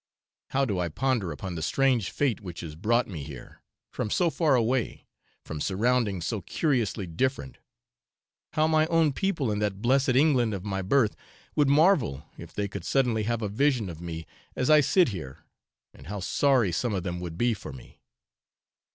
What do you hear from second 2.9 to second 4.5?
me here, from so